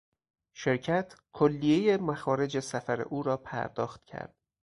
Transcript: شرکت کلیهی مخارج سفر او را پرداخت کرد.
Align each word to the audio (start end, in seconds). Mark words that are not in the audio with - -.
شرکت 0.53 1.15
کلیهی 1.33 1.97
مخارج 1.97 2.59
سفر 2.59 3.01
او 3.01 3.23
را 3.23 3.37
پرداخت 3.37 4.05
کرد. 4.05 4.35